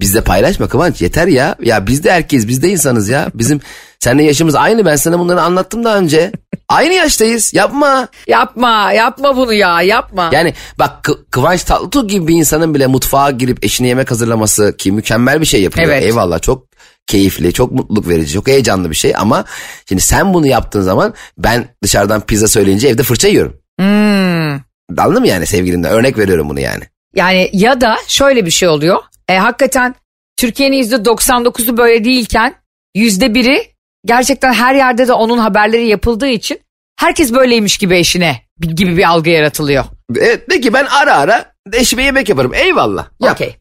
[0.00, 1.56] Bizde paylaşma Kıvanç yeter ya.
[1.60, 3.30] Ya biz de erkeğiz biz de insanız ya.
[3.34, 3.60] Bizim
[4.00, 6.32] seninle yaşımız aynı ben sana bunları anlattım daha önce.
[6.68, 8.08] Aynı yaştayız yapma.
[8.26, 10.30] Yapma yapma bunu ya yapma.
[10.32, 14.92] Yani bak Kı- Kıvanç Tatlıtuğ gibi bir insanın bile mutfağa girip eşine yemek hazırlaması ki
[14.92, 15.86] mükemmel bir şey yapıyor.
[15.88, 16.02] Evet.
[16.02, 16.66] Eyvallah çok
[17.06, 19.44] keyifli, çok mutluluk verici, çok heyecanlı bir şey ama
[19.88, 23.56] şimdi sen bunu yaptığın zaman ben dışarıdan pizza söyleyince evde fırça yiyorum.
[23.80, 24.60] Hmm.
[24.98, 25.90] Anladın mı yani sevgilimden?
[25.90, 26.84] Örnek veriyorum bunu yani.
[27.16, 28.98] Yani ya da şöyle bir şey oluyor.
[29.28, 29.94] E, hakikaten
[30.36, 32.54] Türkiye'nin %99'u böyle değilken
[32.96, 33.74] %1'i
[34.06, 36.60] gerçekten her yerde de onun haberleri yapıldığı için
[37.00, 39.84] herkes böyleymiş gibi eşine gibi bir algı yaratılıyor.
[40.16, 42.54] Evet peki ben ara ara eşime yemek yaparım.
[42.54, 43.06] Eyvallah.
[43.20, 43.32] Yap.
[43.32, 43.56] Okey.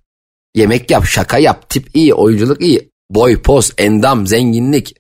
[0.56, 2.90] Yemek yap, şaka yap, tip iyi, oyunculuk iyi.
[3.10, 4.96] Boy, poz, endam, zenginlik.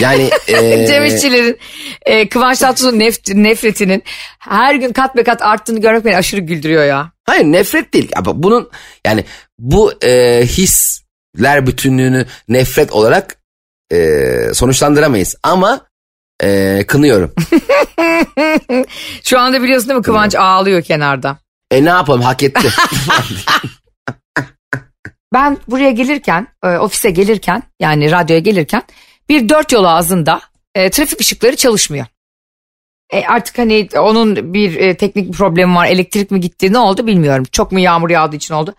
[0.00, 1.58] Yani eee, Cem İşçilerin
[2.06, 4.02] e, Kıvanç Tatlıtuğ'un nef- nefretinin
[4.38, 7.12] her gün kat be kat arttığını görmek beni aşırı güldürüyor ya.
[7.26, 8.12] Hayır nefret değil.
[8.16, 8.70] Ama bunun
[9.06, 9.24] yani
[9.58, 13.36] bu eee, hisler bütünlüğünü nefret olarak
[13.92, 15.34] eee, sonuçlandıramayız.
[15.42, 15.80] Ama
[16.42, 17.34] eee, kınıyorum.
[19.24, 21.38] Şu anda biliyorsun değil mi Kıvanç ağlıyor kenarda.
[21.70, 22.68] e ne yapalım hak etti.
[25.34, 28.82] Ben buraya gelirken, e, ofise gelirken yani radyoya gelirken
[29.28, 30.40] bir dört yol ağzında
[30.74, 32.06] e, trafik ışıkları çalışmıyor.
[33.12, 35.86] E, artık hani onun bir e, teknik bir problemi var.
[35.86, 37.44] Elektrik mi gitti ne oldu bilmiyorum.
[37.52, 38.74] Çok mu yağmur yağdığı için oldu.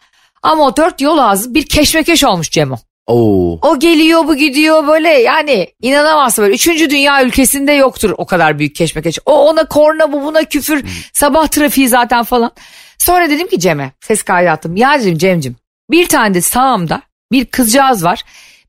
[0.46, 2.76] Ama o dört yol ağzı bir keşmekeş olmuş Cemo.
[3.08, 3.60] Oo.
[3.62, 6.56] O geliyor bu gidiyor böyle yani inanamazsın böyle.
[6.56, 9.20] Üçüncü dünya ülkesinde yoktur o kadar büyük keşmekeş.
[9.26, 10.86] O ona korna bu buna küfür.
[11.14, 12.52] Sabah trafiği zaten falan.
[12.98, 14.76] Sonra dedim ki Cem'e ses kaydı attım.
[14.76, 15.56] Ya dedim Cem'cim
[15.92, 18.24] bir tane de sağımda bir kızcağız var.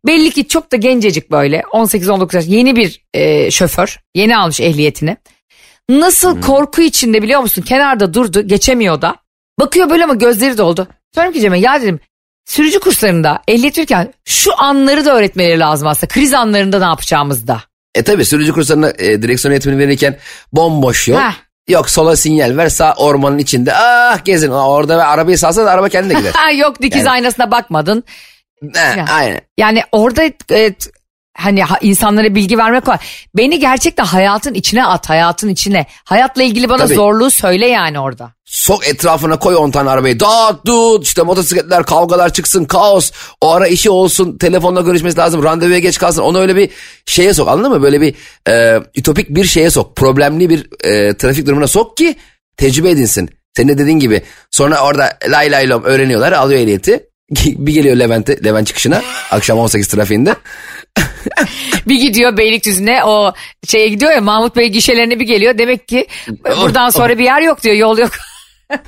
[0.07, 4.01] Belli ki çok da gencecik böyle 18-19 yaş yeni bir e, şoför.
[4.15, 5.17] Yeni almış ehliyetini.
[5.89, 7.63] Nasıl korku içinde biliyor musun?
[7.63, 9.17] Kenarda durdu geçemiyor da.
[9.61, 10.89] Bakıyor böyle ama gözleri doldu.
[11.17, 12.01] Sonra ki Cem'e ya dedim
[12.45, 16.15] sürücü kurslarında ehliyet verirken şu anları da öğretmeleri lazım aslında.
[16.15, 17.63] Kriz anlarında ne yapacağımızda.
[17.95, 20.19] E tabi sürücü kurslarına e, direksiyon eğitimini verirken
[20.53, 21.19] bomboş yol.
[21.19, 21.33] Heh.
[21.69, 25.89] Yok sola sinyal ver sağ ormanın içinde ah gezin orada ve arabayı salsa da araba
[25.89, 26.33] kendine gider.
[26.35, 28.05] Ha yok dikiz Yani- aynasına bakmadın.
[28.75, 29.41] He, aynen.
[29.59, 30.75] Yani orada e,
[31.37, 33.07] hani ha- insanlara bilgi vermek var.
[33.37, 35.87] Beni gerçekten hayatın içine at, hayatın içine.
[36.05, 36.95] Hayatla ilgili bana Tabii.
[36.95, 38.33] zorluğu söyle yani orada.
[38.45, 40.21] Sok etrafına koy 10 tane arabayı.
[40.21, 43.11] Dağıt dut işte motosikletler kavgalar çıksın kaos.
[43.41, 46.23] O ara işi olsun telefonla görüşmesi lazım randevuya geç kalsın.
[46.23, 46.71] Onu öyle bir
[47.07, 47.83] şeye sok anladın mı?
[47.83, 48.15] Böyle bir
[48.49, 49.97] e, ütopik bir şeye sok.
[49.97, 52.17] Problemli bir e, trafik durumuna sok ki
[52.57, 53.31] tecrübe edinsin.
[53.57, 57.07] Senin de dediğin gibi sonra orada lay lay lom öğreniyorlar alıyor ehliyeti.
[57.47, 60.37] bir geliyor Levent'e, Levent çıkışına akşam 18 trafiğinde.
[61.89, 63.33] Bir gidiyor Beylikdüzü'ne o
[63.67, 65.59] şeye gidiyor ya Mahmut Bey gişelerine bir geliyor.
[65.59, 66.07] Demek ki
[66.63, 68.11] buradan sonra bir yer yok diyor yol yok.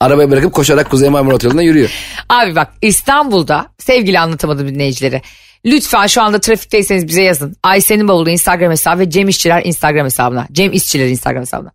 [0.00, 1.90] Arabayı bırakıp koşarak Kuzey Marmara Otel'ine yürüyor.
[2.28, 5.22] Abi bak İstanbul'da sevgili anlatamadım dinleyicileri.
[5.66, 7.56] Lütfen şu anda trafikteyseniz bize yazın.
[7.62, 10.46] Ayşe'nin bavulu Instagram hesabı ve Cem İşçiler Instagram hesabına.
[10.52, 11.72] Cem İşçiler Instagram hesabına.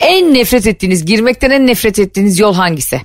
[0.00, 3.00] En nefret ettiğiniz, girmekten en nefret ettiğiniz yol hangisi?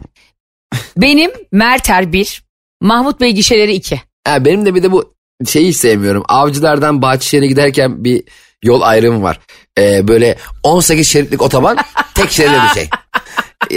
[0.98, 2.44] Benim Merter 1,
[2.82, 4.02] Mahmut Bey gişeleri 2.
[4.28, 5.15] Ha, benim de bir de bu
[5.48, 6.24] şeyi hiç sevmiyorum.
[6.28, 8.24] Avcılardan Bahçeşehir'e giderken bir
[8.64, 9.40] yol ayrımı var.
[9.78, 11.78] Ee, böyle 18 şeritlik otoban
[12.14, 12.90] tek şeride bir şey.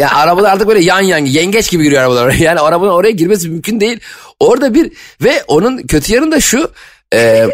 [0.00, 2.32] ya arabalar artık böyle yan yan yengeç gibi giriyor arabalar.
[2.38, 4.00] Yani arabanın oraya girmesi mümkün değil.
[4.40, 4.92] Orada bir
[5.22, 6.70] ve onun kötü yanı da şu.
[7.14, 7.46] e,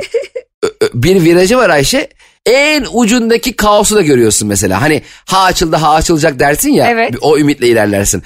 [0.95, 2.09] bir virajı var Ayşe.
[2.47, 4.83] En ucundaki kaosu da görüyorsun mesela.
[4.83, 6.91] Hani ha açıldı ha açılacak dersin ya.
[6.91, 7.15] Evet.
[7.21, 8.23] O ümitle ilerlersin.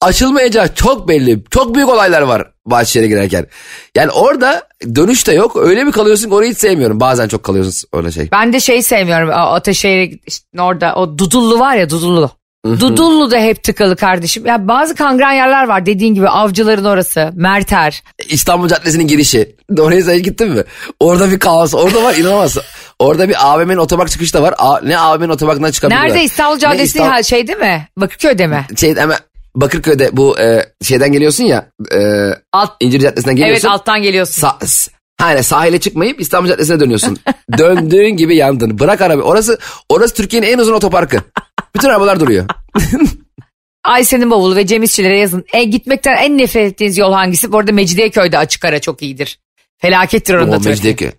[0.00, 1.44] Açılmayacağı çok belli.
[1.50, 3.46] Çok büyük olaylar var Bahçeşehir'e girerken.
[3.94, 5.56] Yani orada dönüş de yok.
[5.56, 7.00] Öyle bir kalıyorsun ki orayı hiç sevmiyorum.
[7.00, 8.28] Bazen çok kalıyorsun orada şey.
[8.32, 9.28] Ben de şey sevmiyorum.
[9.28, 12.30] O Ataşehir'e işte orada o Dudullu var ya Dudullu.
[12.66, 14.46] Dudullu da hep tıkalı kardeşim.
[14.46, 18.02] Ya bazı kangren yerler var dediğin gibi avcıların orası, Merter.
[18.28, 19.56] İstanbul Caddesi'nin girişi.
[19.78, 20.64] Oraya sen gittin mi?
[21.00, 21.74] Orada bir kaos.
[21.74, 22.62] Orada var inanamazsın.
[22.98, 24.54] Orada bir AVM'nin otopark çıkışı da var.
[24.58, 26.08] A- ne AVM'nin otoparkından çıkabiliyorlar.
[26.08, 27.88] Nerede İstanbul Caddesi İstanbul- ha, şeyde mi?
[27.96, 28.66] Bakırköy'de mi?
[28.76, 29.18] Şey hemen
[29.60, 31.66] Bakırköy'de bu e, şeyden geliyorsun ya.
[31.94, 31.98] E,
[32.52, 33.68] Alt, İncir Caddesi'nden evet geliyorsun.
[33.68, 34.42] alttan geliyorsun.
[34.42, 34.90] Sa- s-
[35.20, 37.18] Hani sahile çıkmayıp İstanbul Caddesi'ne dönüyorsun.
[37.58, 38.78] Döndüğün gibi yandın.
[38.78, 39.22] Bırak araba.
[39.22, 41.16] Orası orası Türkiye'nin en uzun otoparkı.
[41.74, 42.44] Bütün arabalar duruyor.
[43.84, 45.44] Ayşe'nin bavulu ve Cem İşçilere yazın.
[45.52, 47.52] E, gitmekten en nefret ettiğiniz yol hangisi?
[47.52, 49.38] Bu arada Mecidiyeköy'de açık ara çok iyidir.
[49.78, 50.66] Felakettir orada O trafik.
[50.68, 51.10] Mecidiyeköy.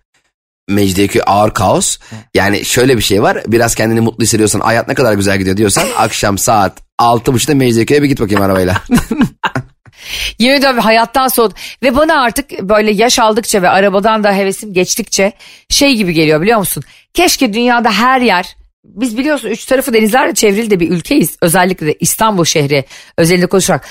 [0.69, 1.97] Mecidiyeköy ağır kaos.
[2.33, 3.43] Yani şöyle bir şey var.
[3.47, 8.07] Biraz kendini mutlu hissediyorsan hayat ne kadar güzel gidiyor diyorsan akşam saat 6.30'da Mecidiyeköy'e bir
[8.07, 8.81] git bakayım arabayla.
[10.39, 11.57] Yemin ediyorum hayattan soğudum.
[11.83, 15.33] Ve bana artık böyle yaş aldıkça ve arabadan da hevesim geçtikçe
[15.69, 16.83] şey gibi geliyor biliyor musun?
[17.13, 21.37] Keşke dünyada her yer biz biliyorsun üç tarafı denizlerle çevrili de bir ülkeyiz.
[21.41, 22.85] Özellikle de İstanbul şehri
[23.17, 23.85] özelinde konuşarak.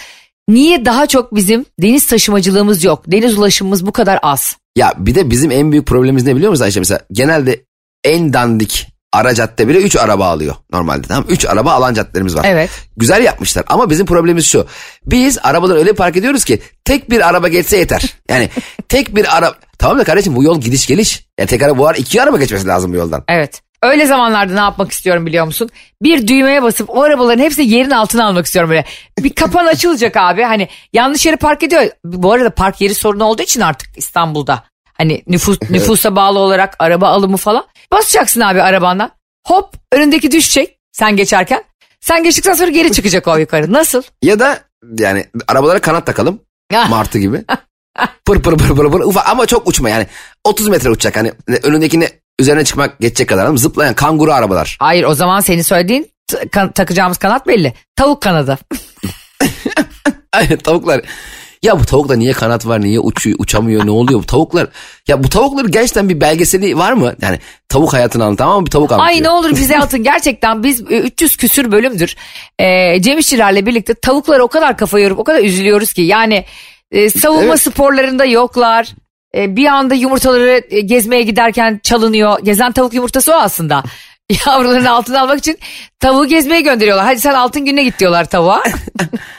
[0.49, 3.03] Niye daha çok bizim deniz taşımacılığımız yok?
[3.07, 4.57] Deniz ulaşımımız bu kadar az.
[4.79, 6.81] Ya bir de bizim en büyük problemimiz ne biliyor musun Ayşe?
[6.81, 7.65] Mesela genelde
[8.05, 12.45] en dandik ara cadde bile 3 araba alıyor normalde tamam 3 araba alan caddelerimiz var.
[12.49, 12.71] Evet.
[12.97, 14.67] Güzel yapmışlar ama bizim problemimiz şu.
[15.07, 18.17] Biz arabaları öyle park ediyoruz ki tek bir araba geçse yeter.
[18.31, 18.51] Yani
[18.89, 21.27] tek bir araba tamam da kardeşim bu yol gidiş geliş.
[21.41, 23.25] Ya tek araba bu var iki araba geçmesi lazım bu yoldan.
[23.29, 23.63] Evet.
[23.83, 25.71] Öyle zamanlarda ne yapmak istiyorum biliyor musun?
[26.03, 28.85] Bir düğmeye basıp o arabaların hepsini yerin altına almak istiyorum böyle.
[29.19, 30.43] Bir kapan açılacak abi.
[30.43, 31.91] Hani yanlış yere park ediyor.
[32.05, 34.65] Bu arada park yeri sorunu olduğu için artık İstanbul'da.
[34.95, 37.67] Hani nüfus, nüfusa bağlı olarak araba alımı falan.
[37.93, 39.11] Basacaksın abi arabandan.
[39.47, 41.65] Hop önündeki düşecek sen geçerken.
[42.01, 43.73] Sen geçtikten sonra geri çıkacak o yukarı.
[43.73, 44.03] Nasıl?
[44.23, 44.61] Ya da
[44.99, 46.41] yani arabalara kanat takalım.
[46.89, 47.45] Martı gibi.
[48.25, 50.07] Pır pır pır pır pır ufak ama çok uçma yani.
[50.45, 54.77] 30 metre uçacak hani önündekini üzerine çıkmak geçecek kadar ama zıplayan kanguru arabalar.
[54.81, 56.11] Hayır o zaman senin söylediğin
[56.53, 57.75] kan- takacağımız kanat belli.
[57.97, 58.59] Tavuk kanadı.
[60.33, 61.01] Aynen tavuklar.
[61.63, 64.69] Ya bu tavukta niye kanat var niye uçuyor uçamıyor ne oluyor bu tavuklar.
[65.09, 67.15] Ya bu tavukların gerçekten bir belgeseli var mı?
[67.23, 69.15] Yani tavuk hayatını anlatan ama bir tavuk anlatıyor.
[69.17, 72.17] Ay ne olur bize atın gerçekten biz e, 300 küsür bölümdür
[72.59, 76.45] e, Cem İşçilerle birlikte tavuklara o kadar kafa yorup o kadar üzülüyoruz ki yani
[76.93, 77.61] e, savunma Evet.
[77.61, 78.89] sporlarında yoklar
[79.39, 82.39] E, bir anda yumurtaları e, gezmeye giderken çalınıyor.
[82.43, 83.83] Gezen tavuk yumurtası o aslında.
[84.47, 85.59] Yavrularını altına almak için
[86.01, 87.07] tavuğu gezmeye gönderiyorlar.
[87.07, 88.63] Hadi sen altın gününe git diyorlar tavuğa.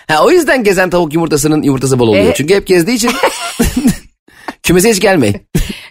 [0.07, 2.25] Ha, o yüzden gezen tavuk yumurtasının yumurtası bol oluyor.
[2.25, 3.12] E- Çünkü hep gezdiği için.
[4.63, 5.41] Kümese hiç gelmeyin.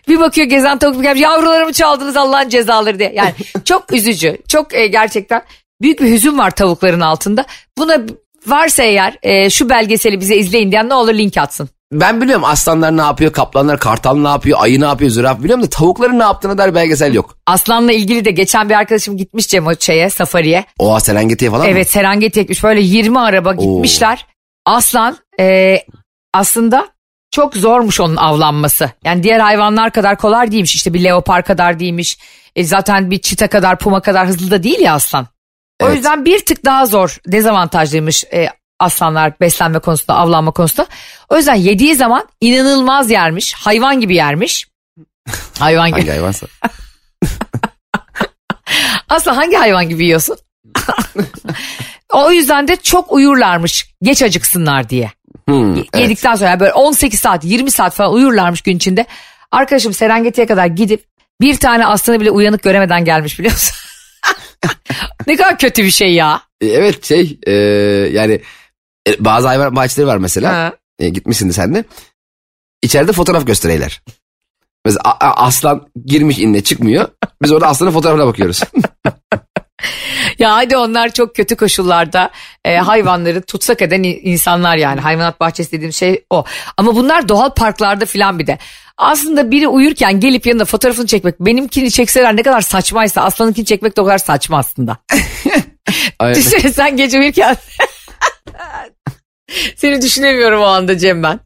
[0.08, 3.12] bir bakıyor gezen tavuk bir gelmiş, yavrularımı çaldınız Allah'ın cezaları diye.
[3.14, 3.32] Yani
[3.64, 5.42] çok üzücü çok e, gerçekten
[5.82, 7.44] büyük bir hüzün var tavukların altında.
[7.78, 8.00] Buna
[8.46, 11.68] varsa eğer e, şu belgeseli bize izleyin diyen ne olur link atsın.
[11.92, 15.68] Ben biliyorum aslanlar ne yapıyor, kaplanlar, kartal ne yapıyor, ayı ne yapıyor, zürafa biliyorum da
[15.68, 17.36] tavukların ne yaptığına dair belgesel yok.
[17.46, 20.64] Aslanla ilgili de geçen bir arkadaşım gitmiş Cem şeye safariye.
[20.78, 21.70] Oha Serengeti'ye falan mı?
[21.70, 24.26] Evet Serengeti'ye gitmiş böyle 20 araba gitmişler.
[24.66, 25.76] Aslan e,
[26.34, 26.88] aslında
[27.30, 28.90] çok zormuş onun avlanması.
[29.04, 30.74] Yani diğer hayvanlar kadar kolay değilmiş.
[30.74, 32.18] İşte bir leopar kadar değilmiş.
[32.56, 35.26] E, zaten bir çita kadar puma kadar hızlı da değil ya aslan.
[35.82, 35.94] O Evet.
[35.94, 38.48] yüzden bir tık daha zor dezavantajlıymış e,
[38.80, 40.88] aslanlar beslenme konusunda avlanma konusunda.
[41.28, 43.54] O yüzden yediği zaman inanılmaz yermiş.
[43.54, 44.66] Hayvan gibi yermiş.
[45.58, 46.00] Hayvan gibi.
[46.00, 46.46] Hangi hayvansa?
[49.08, 50.36] Aslan hangi hayvan gibi yiyorsun?
[52.12, 55.12] o yüzden de çok uyurlarmış geç acıksınlar diye.
[55.48, 55.94] Hmm, evet.
[55.96, 59.06] Yedikten sonra yani böyle 18 saat 20 saat falan uyurlarmış gün içinde.
[59.50, 61.04] Arkadaşım Serengeti'ye kadar gidip
[61.40, 63.76] bir tane aslanı bile uyanık göremeden gelmiş biliyor musun?
[65.26, 66.42] ne kadar kötü bir şey ya.
[66.60, 67.52] E, Evet şey e,
[68.12, 68.40] yani
[69.08, 70.52] e, bazı hayvan bahçeleri var mesela.
[70.52, 70.72] Ha.
[70.98, 71.84] E, gitmişsin sen de.
[72.82, 74.02] İçeride fotoğraf göstereyler.
[74.84, 77.08] Mesela aslan girmiş inne çıkmıyor.
[77.42, 78.62] Biz orada aslanın fotoğrafına bakıyoruz.
[80.38, 82.30] Ya hadi onlar çok kötü koşullarda
[82.64, 85.00] e, hayvanları tutsak eden insanlar yani.
[85.00, 86.44] Hayvanat bahçesi dediğim şey o.
[86.76, 88.58] Ama bunlar doğal parklarda filan bir de.
[88.96, 94.00] Aslında biri uyurken gelip yanında fotoğrafını çekmek benimkini çekseler ne kadar saçmaysa aslanınkini çekmek de
[94.00, 94.96] o kadar saçma aslında.
[96.34, 97.56] Düşünsene sen gece uyurken
[99.76, 101.40] seni düşünemiyorum o anda Cem ben.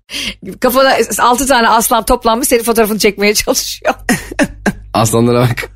[0.61, 3.95] Kafana altı tane aslan toplanmış senin fotoğrafını çekmeye çalışıyor.
[4.95, 5.71] Aslanlara bak.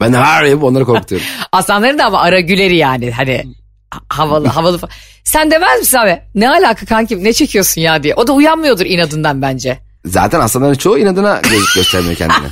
[0.00, 1.26] Ben har yapıp onları korkutuyorum.
[1.52, 3.44] Aslanların da ama ara güleri yani hani
[4.08, 4.92] havalı havalı falan.
[5.24, 6.22] Sen demez misin abi?
[6.34, 8.14] Ne alaka kankim ne çekiyorsun ya diye.
[8.14, 9.78] O da uyanmıyordur inadından bence.
[10.04, 12.48] Zaten aslanların çoğu inadına göz göstermiyor kendini.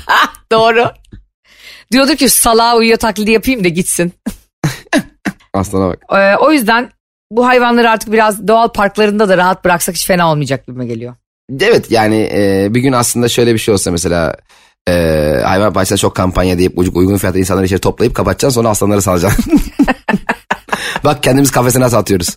[0.52, 0.90] Doğru.
[1.92, 4.12] Diyordur ki salağa uyuyor taklidi yapayım da gitsin.
[5.54, 5.98] Aslana bak.
[6.12, 6.90] Ee, o yüzden
[7.36, 11.14] bu hayvanları artık biraz doğal parklarında da rahat bıraksak hiç fena olmayacak gibime geliyor.
[11.60, 14.36] Evet yani e, bir gün aslında şöyle bir şey olsa mesela
[14.88, 14.92] e,
[15.44, 19.60] hayvan bahçesinde çok kampanya deyip ucuk uygun fiyatla insanları içeri toplayıp kapatacaksın sonra aslanları salacaksın.
[21.04, 22.36] Bak kendimiz kafese nasıl atıyoruz.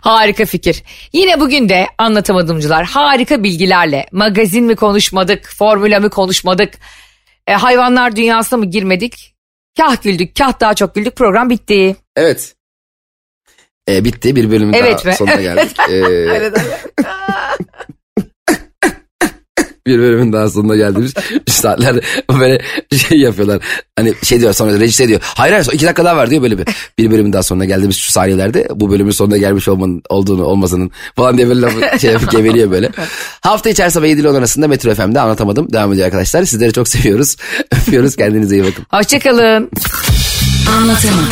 [0.00, 0.82] Harika fikir.
[1.12, 6.74] Yine bugün de anlatamadımcılar harika bilgilerle magazin mi konuşmadık, formüla mı konuşmadık,
[7.46, 9.34] e, hayvanlar dünyasına mı girmedik?
[9.76, 11.96] Kah güldük, kah daha çok güldük program bitti.
[12.16, 12.54] Evet.
[13.88, 15.16] E, bitti bir bölümün Evet daha mi?
[15.16, 15.76] sonuna geldik.
[15.90, 15.94] E,
[19.86, 21.14] bir bölümün daha sonuna geldiğimiz
[21.48, 22.00] saatlerde
[22.38, 22.60] böyle
[22.96, 23.60] şey yapıyorlar.
[23.96, 25.20] Hani şey diyor sonra rejise diyor.
[25.24, 26.64] Hayır hayır iki dakika daha var diyor böyle bir.
[26.98, 31.36] Bir bölümün daha sonuna geldiğimiz şu saniyelerde bu bölümün sonuna gelmiş olmanın olduğunu olmasının falan
[31.36, 32.90] diye böyle lafı şey yapıp geveliyor böyle.
[33.40, 35.72] Hafta her sabah 7 ile 10 arasında Metro FM'de anlatamadım.
[35.72, 36.44] Devam ediyor arkadaşlar.
[36.44, 37.36] Sizleri çok seviyoruz.
[37.72, 38.16] Öpüyoruz.
[38.16, 38.86] Kendinize iyi bakın.
[38.90, 39.70] Hoşçakalın.
[40.78, 41.28] Anlatamadım.